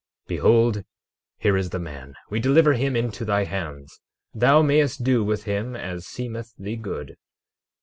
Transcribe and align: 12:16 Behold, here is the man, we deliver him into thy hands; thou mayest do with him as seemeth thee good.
12:16 0.25 0.27
Behold, 0.29 0.83
here 1.37 1.55
is 1.55 1.69
the 1.69 1.77
man, 1.77 2.15
we 2.31 2.39
deliver 2.39 2.73
him 2.73 2.95
into 2.95 3.23
thy 3.23 3.43
hands; 3.43 4.01
thou 4.33 4.59
mayest 4.63 5.03
do 5.03 5.23
with 5.23 5.43
him 5.43 5.75
as 5.75 6.07
seemeth 6.07 6.55
thee 6.57 6.75
good. 6.75 7.17